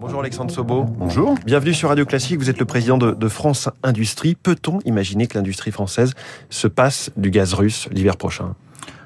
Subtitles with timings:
[0.00, 0.84] Bonjour Alexandre Sobo.
[0.84, 1.34] Bonjour.
[1.44, 2.38] Bienvenue sur Radio Classique.
[2.38, 4.34] Vous êtes le président de, de France Industrie.
[4.34, 6.14] Peut-on imaginer que l'industrie française
[6.50, 8.54] se passe du gaz russe l'hiver prochain?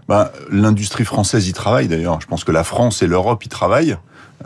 [0.08, 2.20] Bah, L'industrie française y travaille d'ailleurs.
[2.20, 3.96] Je pense que la France et l'Europe y travaillent.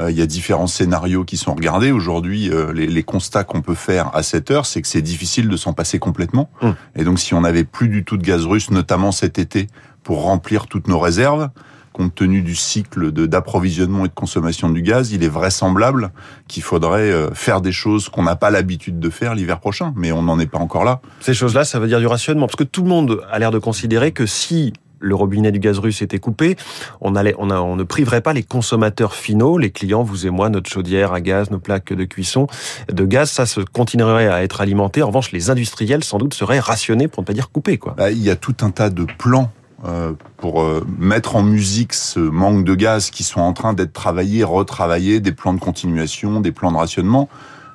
[0.00, 1.90] Euh, il y a différents scénarios qui sont regardés.
[1.90, 5.48] Aujourd'hui, euh, les, les, constats qu'on peut faire à cette heure, c'est que c'est difficile
[5.48, 6.50] de s'en passer complètement.
[6.62, 6.70] Mmh.
[6.96, 9.68] Et donc, si on n'avait plus du tout de gaz russe, notamment cet été,
[10.02, 11.50] pour remplir toutes nos réserves,
[11.96, 16.10] compte tenu du cycle d'approvisionnement et de consommation du gaz, il est vraisemblable
[16.46, 20.12] qu'il faudrait euh, faire des choses qu'on n'a pas l'habitude de faire l'hiver prochain, mais
[20.12, 21.00] on n'en est pas encore là.
[21.20, 23.58] Ces choses-là, ça veut dire du rationnement, parce que tout le monde a l'air de
[23.58, 26.56] considérer que si le robinet du gaz russe était coupé,
[27.00, 30.30] on, allait, on, a, on, ne priverait pas les consommateurs finaux, les clients, vous et
[30.30, 32.46] moi, notre chaudière à gaz, nos plaques de cuisson
[32.92, 35.02] de gaz, ça se continuerait à être alimenté.
[35.02, 37.78] En revanche, les industriels, sans doute, seraient rationnés, pour ne pas dire coupés.
[37.78, 37.94] Quoi.
[37.96, 39.50] Bah, il y a tout un tas de plans
[39.84, 43.92] euh, pour euh, mettre en musique ce manque de gaz qui sont en train d'être
[43.92, 47.28] travaillés, retravaillés, des plans de continuation, des plans de rationnement.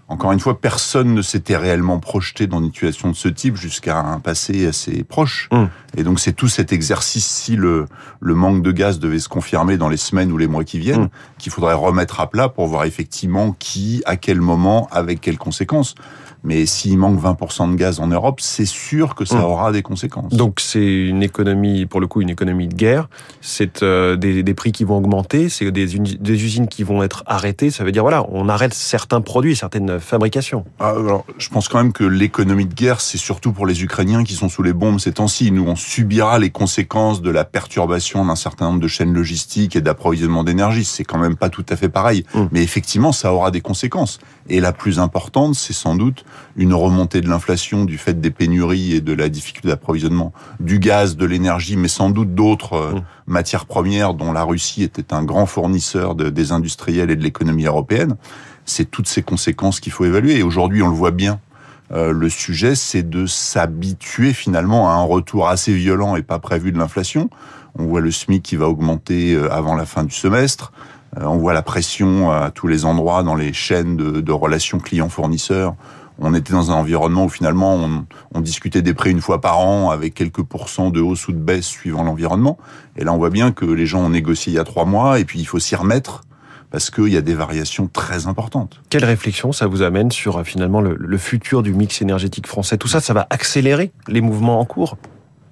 [0.08, 4.00] Encore une fois, personne ne s'était réellement projeté dans une situation de ce type jusqu'à
[4.00, 5.48] un passé assez proche.
[5.54, 5.66] Mmh.
[5.96, 7.86] Et donc c'est tout cet exercice, si le,
[8.20, 11.04] le manque de gaz devait se confirmer dans les semaines ou les mois qui viennent,
[11.04, 11.10] mmh.
[11.38, 15.96] qu'il faudrait remettre à plat pour voir effectivement qui, à quel moment, avec quelles conséquences.
[16.44, 19.44] Mais s'il manque 20% de gaz en Europe, c'est sûr que ça mmh.
[19.44, 20.34] aura des conséquences.
[20.34, 23.10] Donc c'est une économie, pour le coup, une économie de guerre.
[23.42, 27.24] C'est euh, des, des, prix qui vont augmenter, c'est des, des, usines qui vont être
[27.28, 27.70] arrêtées.
[27.70, 30.66] Ça veut dire voilà, on arrête certains produits, certaines fabrications.
[30.80, 34.24] Ah, alors, je pense quand même que l'économie de guerre, c'est surtout pour les Ukrainiens
[34.24, 35.52] qui sont sous les bombes ces temps-ci.
[35.52, 39.82] Nous, on subira les conséquences de la perturbation d'un certain nombre de chaînes logistiques et
[39.82, 40.86] d'approvisionnement d'énergie.
[40.86, 42.26] C'est quand même pas tout à fait pareil.
[42.34, 42.46] Mmh.
[42.52, 44.20] Mais effectivement, ça aura des conséquences.
[44.50, 48.94] Et la plus importante, c'est sans doute une remontée de l'inflation du fait des pénuries
[48.94, 53.04] et de la difficulté d'approvisionnement du gaz, de l'énergie, mais sans doute d'autres euh, mmh.
[53.28, 57.66] matières premières dont la Russie était un grand fournisseur de, des industriels et de l'économie
[57.66, 58.16] européenne.
[58.66, 60.38] C'est toutes ces conséquences qu'il faut évaluer.
[60.38, 61.40] Et aujourd'hui, on le voit bien.
[61.92, 66.72] Euh, le sujet, c'est de s'habituer finalement à un retour assez violent et pas prévu
[66.72, 67.30] de l'inflation.
[67.78, 70.72] On voit le SMIC qui va augmenter euh, avant la fin du semestre.
[71.18, 74.80] Euh, on voit la pression à tous les endroits dans les chaînes de, de relations
[74.80, 75.76] clients-fournisseurs.
[76.24, 79.60] On était dans un environnement où finalement on, on, discutait des prix une fois par
[79.60, 82.58] an avec quelques pourcents de hausse ou de baisse suivant l'environnement.
[82.96, 85.20] Et là on voit bien que les gens ont négocié il y a trois mois
[85.20, 86.24] et puis il faut s'y remettre
[86.70, 88.82] parce qu'il y a des variations très importantes.
[88.90, 92.78] Quelle réflexion ça vous amène sur euh, finalement le, le futur du mix énergétique français?
[92.78, 94.98] Tout ça, ça va accélérer les mouvements en cours?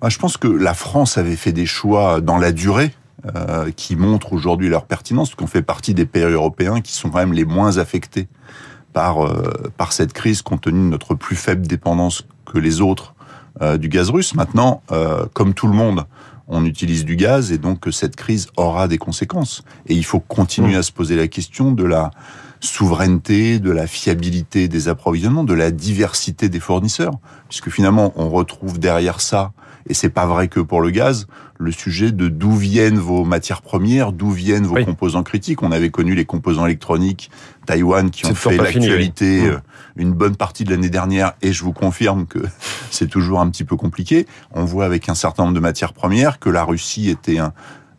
[0.07, 2.93] Je pense que la France avait fait des choix dans la durée
[3.35, 7.17] euh, qui montrent aujourd'hui leur pertinence, qu'on fait partie des pays européens qui sont quand
[7.17, 8.29] même les moins affectés
[8.99, 13.13] par euh, par cette crise, compte tenu de notre plus faible dépendance que les autres
[13.61, 14.35] euh, du gaz russe.
[14.35, 16.03] Maintenant, euh, comme tout le monde,
[16.49, 19.63] on utilise du gaz et donc cette crise aura des conséquences.
[19.87, 20.79] Et il faut continuer mmh.
[20.79, 22.11] à se poser la question de la
[22.59, 27.13] souveraineté, de la fiabilité des approvisionnements, de la diversité des fournisseurs,
[27.47, 29.53] puisque finalement on retrouve derrière ça
[29.89, 31.27] et c'est pas vrai que pour le gaz,
[31.57, 34.85] le sujet de d'où viennent vos matières premières, d'où viennent vos oui.
[34.85, 35.63] composants critiques.
[35.63, 37.31] On avait connu les composants électroniques
[37.65, 39.47] Taïwan qui ont fait l'actualité oui.
[39.47, 39.57] Euh,
[39.97, 42.39] une bonne partie de l'année dernière et je vous confirme que
[42.91, 44.27] c'est toujours un petit peu compliqué.
[44.53, 47.51] On voit avec un certain nombre de matières premières que la Russie était un,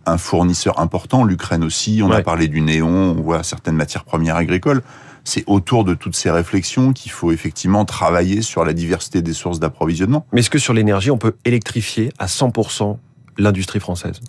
[0.06, 2.16] un fournisseur important, l'Ukraine aussi, on ouais.
[2.16, 4.82] a parlé du néon, on voit certaines matières premières agricoles
[5.24, 9.60] c'est autour de toutes ces réflexions qu'il faut effectivement travailler sur la diversité des sources
[9.60, 10.26] d'approvisionnement.
[10.32, 12.96] Mais est-ce que sur l'énergie, on peut électrifier à 100%
[13.38, 14.20] l'industrie française?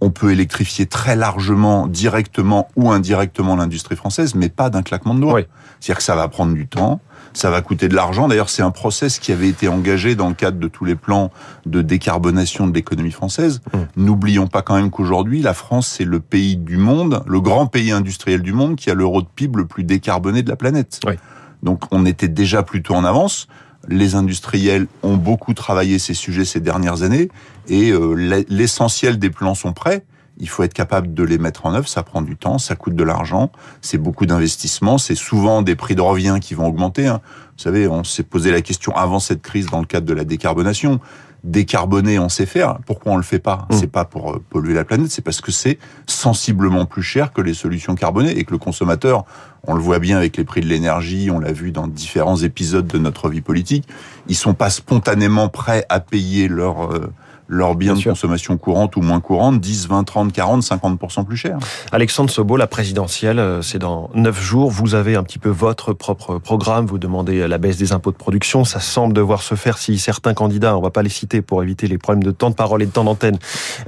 [0.00, 5.20] On peut électrifier très largement, directement ou indirectement l'industrie française, mais pas d'un claquement de
[5.20, 5.34] doigts.
[5.34, 5.46] Oui.
[5.80, 7.00] C'est-à-dire que ça va prendre du temps,
[7.36, 8.28] ça va coûter de l'argent.
[8.28, 11.30] D'ailleurs, c'est un process qui avait été engagé dans le cadre de tous les plans
[11.66, 13.60] de décarbonation de l'économie française.
[13.72, 13.78] Mmh.
[13.96, 17.92] N'oublions pas quand même qu'aujourd'hui, la France, c'est le pays du monde, le grand pays
[17.92, 21.00] industriel du monde qui a l'euro de PIB le plus décarboné de la planète.
[21.06, 21.14] Oui.
[21.62, 23.48] Donc, on était déjà plutôt en avance
[23.88, 27.28] les industriels ont beaucoup travaillé ces sujets ces dernières années
[27.68, 30.04] et euh, l'essentiel des plans sont prêts.
[30.38, 31.88] Il faut être capable de les mettre en œuvre.
[31.88, 35.94] Ça prend du temps, ça coûte de l'argent, c'est beaucoup d'investissements, c'est souvent des prix
[35.94, 37.06] de revient qui vont augmenter.
[37.06, 37.20] Hein.
[37.56, 40.24] Vous savez, on s'est posé la question avant cette crise dans le cadre de la
[40.24, 41.00] décarbonation
[41.46, 42.78] décarboner, on sait faire.
[42.86, 43.66] Pourquoi on le fait pas?
[43.70, 43.74] Mmh.
[43.76, 47.40] C'est pas pour euh, polluer la planète, c'est parce que c'est sensiblement plus cher que
[47.40, 49.24] les solutions carbonées et que le consommateur,
[49.62, 52.86] on le voit bien avec les prix de l'énergie, on l'a vu dans différents épisodes
[52.86, 53.88] de notre vie politique,
[54.28, 57.12] ils sont pas spontanément prêts à payer leur euh,
[57.48, 58.10] leurs biens Bien de sûr.
[58.12, 61.58] consommation courante ou moins courante 10, 20, 30, 40, 50% plus cher.
[61.92, 64.70] Alexandre Sobo, la présidentielle, euh, c'est dans 9 jours.
[64.70, 66.86] Vous avez un petit peu votre propre programme.
[66.86, 68.64] Vous demandez la baisse des impôts de production.
[68.64, 71.86] Ça semble devoir se faire si certains candidats, on va pas les citer pour éviter
[71.86, 73.38] les problèmes de temps de parole et de temps d'antenne,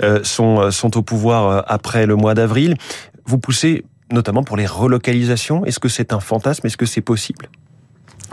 [0.02, 2.76] euh, sont, euh, sont au pouvoir après le mois d'avril.
[3.26, 5.64] Vous poussez notamment pour les relocalisations.
[5.66, 6.66] Est-ce que c'est un fantasme?
[6.66, 7.50] Est-ce que c'est possible?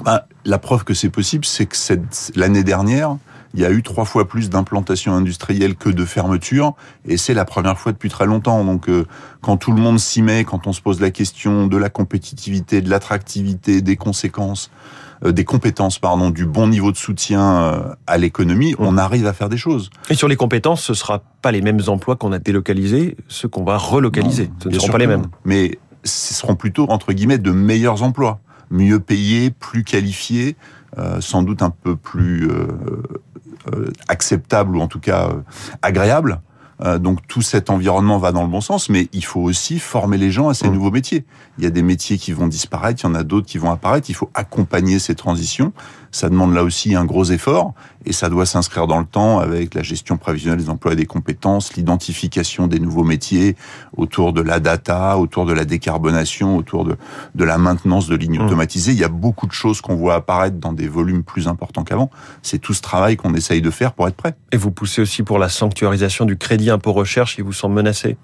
[0.04, 1.76] Ben, La preuve que c'est possible, c'est que
[2.36, 3.18] l'année dernière,
[3.56, 6.74] il y a eu trois fois plus d'implantations industrielles que de fermetures,
[7.06, 8.66] et c'est la première fois depuis très longtemps.
[8.66, 9.06] Donc, euh,
[9.42, 12.82] quand tout le monde s'y met, quand on se pose la question de la compétitivité,
[12.82, 14.72] de l'attractivité, des conséquences,
[15.24, 19.32] euh, des compétences, pardon, du bon niveau de soutien euh, à l'économie, on arrive à
[19.32, 19.90] faire des choses.
[20.10, 23.64] Et sur les compétences, ce sera pas les mêmes emplois qu'on a délocalisés, ceux qu'on
[23.64, 24.50] va relocaliser.
[24.62, 25.28] ce ne seront pas les mêmes.
[25.46, 30.58] Mais ce seront plutôt entre guillemets de meilleurs emplois, mieux payés, plus qualifiés,
[31.20, 32.68] sans doute un peu plus euh,
[34.08, 35.42] acceptable ou en tout cas euh,
[35.82, 36.42] agréable.
[36.82, 40.18] Euh, donc tout cet environnement va dans le bon sens, mais il faut aussi former
[40.18, 40.74] les gens à ces mmh.
[40.74, 41.26] nouveaux métiers.
[41.58, 43.72] Il y a des métiers qui vont disparaître, il y en a d'autres qui vont
[43.72, 44.10] apparaître.
[44.10, 45.72] Il faut accompagner ces transitions.
[46.12, 47.74] Ça demande là aussi un gros effort
[48.06, 51.06] et ça doit s'inscrire dans le temps avec la gestion prévisionnelle des emplois et des
[51.06, 53.56] compétences, l'identification des nouveaux métiers
[53.98, 56.96] autour de la data, autour de la décarbonation, autour de,
[57.36, 58.46] de la maintenance de lignes mmh.
[58.46, 58.92] automatisées.
[58.92, 62.10] Il y a beaucoup de choses qu'on voit apparaître dans des volumes plus importants qu'avant.
[62.42, 64.36] C'est tout ce travail qu'on essaye de faire pour être prêt.
[64.52, 68.18] Et vous poussez aussi pour la sanctuarisation du crédit impôt recherche qui vous semble menacé?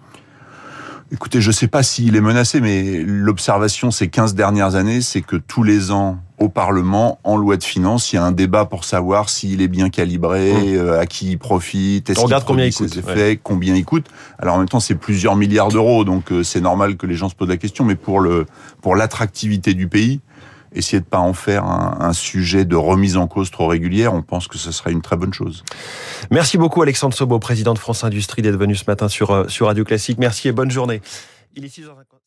[1.14, 5.22] Écoutez, je ne sais pas s'il est menacé, mais l'observation ces 15 dernières années, c'est
[5.22, 8.64] que tous les ans, au Parlement, en loi de finances, il y a un débat
[8.64, 10.78] pour savoir s'il est bien calibré, mmh.
[10.78, 14.06] euh, à qui il profite, est-ce qu'il combien il coûte, effets, combien il coûte.
[14.40, 17.28] Alors en même temps, c'est plusieurs milliards d'euros, donc euh, c'est normal que les gens
[17.28, 18.46] se posent la question, mais pour le
[18.82, 20.22] pour l'attractivité du pays,
[20.74, 24.48] essayer de pas en faire un, sujet de remise en cause trop régulière, on pense
[24.48, 25.64] que ce serait une très bonne chose.
[26.30, 29.68] Merci beaucoup Alexandre Sobo, président de France Industrie, d'être venu ce matin sur, euh, sur
[29.68, 30.18] Radio Classique.
[30.20, 31.02] Merci et bonne journée.
[31.56, 32.22] Il est